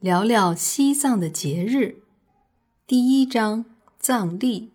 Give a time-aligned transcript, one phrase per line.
[0.00, 2.04] 聊聊西藏的节日。
[2.86, 3.66] 第一章
[3.98, 4.70] 藏历。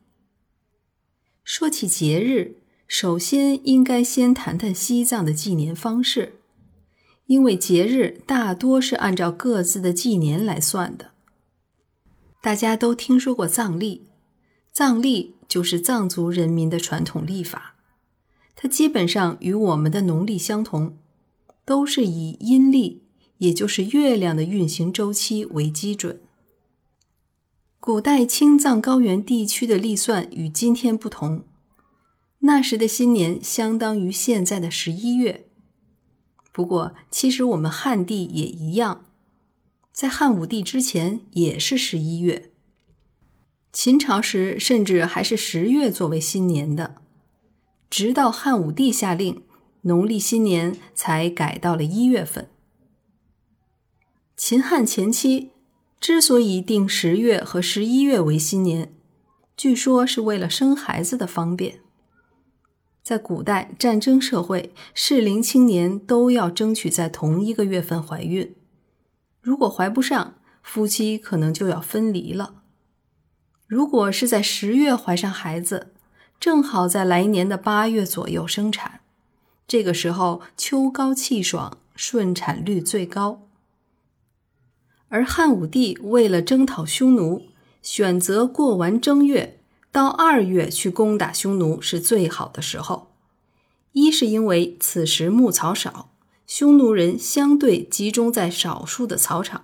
[1.44, 2.58] 说起节日，
[2.88, 6.42] 首先应该先谈谈西藏的纪年方式，
[7.26, 11.14] 因为节日大多是按照各自的纪年来算的。
[12.44, 14.06] 大家都听说过藏历，
[14.72, 17.74] 藏历就是藏族人民的传统历法，
[18.56, 21.00] 它基本上与我们的农历相同，
[21.66, 23.05] 都是以阴历。
[23.38, 26.22] 也就是月亮的运行周期为基准。
[27.80, 31.44] 古代青藏高原地区的历算与今天不同，
[32.40, 35.48] 那时的新年相当于现在的十一月。
[36.52, 39.06] 不过，其实我们汉地也一样，
[39.92, 42.52] 在汉武帝之前也是十一月。
[43.72, 46.96] 秦朝时甚至还是十月作为新年的，
[47.90, 49.44] 直到汉武帝下令，
[49.82, 52.50] 农历新年才改到了一月份。
[54.48, 55.50] 秦汉前期
[56.00, 58.94] 之所以定十月和十一月为新年，
[59.58, 61.80] 据说是为了生孩子的方便。
[63.02, 68.56] 在古代战争社会，适龄青年都要争取在同一个月份怀孕，
[69.42, 72.62] 如果怀不上，夫妻可能就要分离了。
[73.66, 75.92] 如果是在十月怀上孩子，
[76.40, 79.00] 正好在来年的八月左右生产，
[79.68, 83.42] 这个时候秋高气爽，顺产率最高。
[85.16, 87.44] 而汉武帝为了征讨匈奴，
[87.82, 93.08] 选择过完正月到二月去攻打匈奴是最好的时候。
[93.94, 96.10] 一是因为此时牧草少，
[96.46, 99.62] 匈奴人相对集中在少数的草场；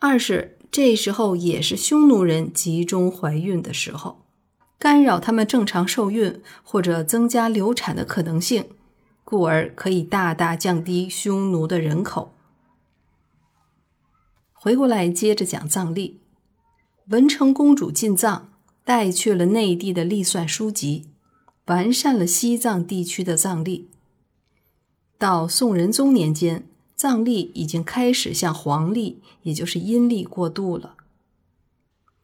[0.00, 4.26] 二是这时候也是匈奴人集中怀孕的时候，
[4.78, 8.66] 干扰他们正常受孕或者增加流产的可能性，
[9.24, 12.35] 故而可以大大降低匈奴的人口。
[14.66, 16.18] 回过来接着讲藏历，
[17.10, 18.50] 文成公主进藏，
[18.84, 21.06] 带去了内地的历算书籍，
[21.66, 23.88] 完善了西藏地区的藏历。
[25.18, 30.96] 到宋仁宗年间，藏历已经开始向黄历，也就是阴历过渡了。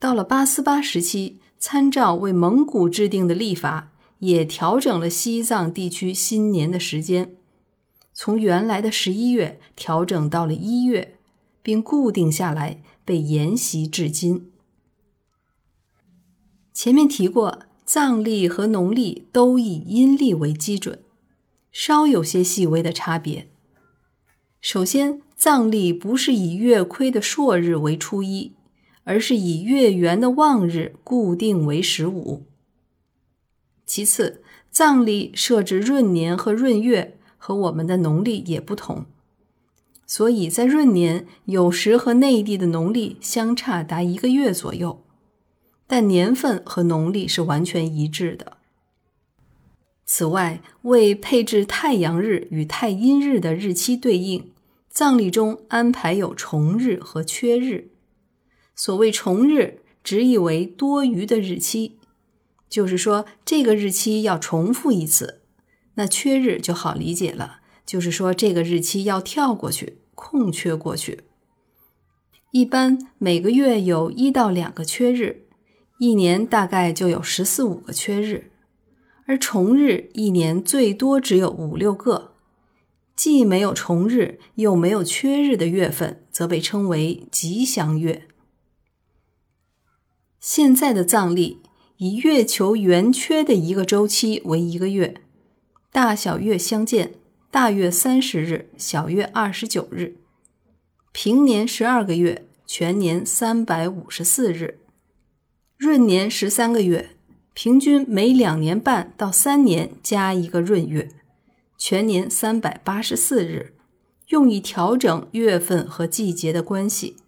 [0.01, 7.37] 到了八思巴时期，参照为蒙古制定的历法，也调整了西藏地区新年的时间，
[8.13, 11.19] 从原来的十一月调整到了一月。
[11.63, 14.51] 并固定下来，被沿袭至今。
[16.73, 21.03] 前面提过，藏历和农历都以阴历为基准，
[21.71, 23.49] 稍有些细微的差别。
[24.61, 28.53] 首先，藏历不是以月亏的朔日为初一，
[29.05, 32.47] 而是以月圆的望日固定为十五。
[33.85, 39.05] 其次，藏历设置闰年和闰月和我们的农历也不同。
[40.15, 45.03] 所以在闰年，有时和内地的农历相差达一个月左右，
[45.87, 48.59] 但年份和农历是完全一致的。
[50.05, 54.53] 此外，为配置太阳日与太阴日的日期对应，
[54.91, 57.93] 葬礼中安排有重日和缺日。
[58.77, 61.97] 所谓重日，直译为多余的日期，
[62.69, 65.41] 就是说这个日期要重复一次。
[65.95, 70.01] 那缺日就好理解了，就是说这个日期要跳过去。
[70.25, 71.25] 空缺过去，
[72.53, 75.49] 一般每个月有一到两个缺日，
[75.99, 78.53] 一年大概就有十四五个缺日，
[79.27, 82.35] 而重日一年最多只有五六个，
[83.17, 88.29] 既没有重日又没有缺日的月份，则被称为吉祥月。
[90.41, 91.61] 现在的藏历
[91.97, 95.21] 以月球圆缺的一个周期为一个月，
[95.91, 97.15] 大小月相间。
[97.53, 100.17] 大月三十日，小月二十九日，
[101.13, 104.79] 平年十二个月，全年三百五十四日，
[105.77, 107.11] 闰年十三个月，
[107.53, 111.11] 平均每两年半到三年加一个闰月，
[111.77, 113.75] 全年三百八十四日，
[114.29, 117.19] 用以调整月份和季节的关系。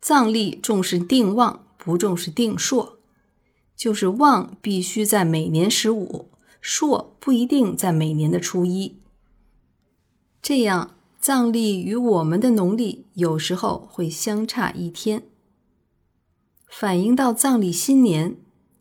[0.00, 2.98] 藏历重视定旺，不重视定朔，
[3.76, 6.28] 就是旺必须在每年十五。
[6.60, 8.96] 朔不一定在每年的初一，
[10.42, 15.22] 这样藏历与我们的农历有时候会相差一天。
[16.68, 18.36] 反映到藏历新年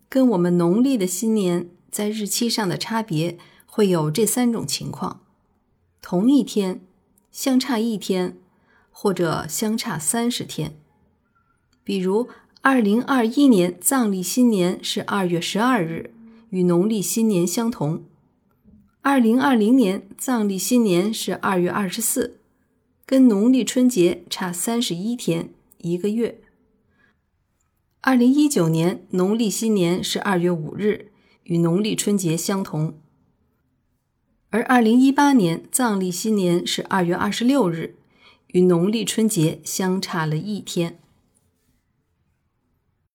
[0.08, 5.22] 跟我们农历的新年在日期上的差别，会有这三种情况：
[6.02, 6.82] 同一天
[7.32, 8.38] 相差一天，
[8.92, 10.78] 或者相差三十天。
[11.84, 12.28] 比如，
[12.62, 16.14] 二零二一年藏历新年是二月十二日。
[16.50, 18.04] 与农历新年相同，
[19.02, 22.40] 二零二零年藏历新年是二月二十四，
[23.06, 26.42] 跟农历春节差三十一天，一个月。
[28.02, 31.12] 二零一九年农历新年是二月五日，
[31.44, 32.98] 与农历春节相同。
[34.50, 37.98] 而二零一八年藏历新年是二月二十六日，
[38.48, 40.98] 与农历春节相差了一天。